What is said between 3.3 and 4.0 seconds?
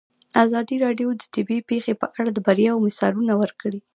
ورکړي.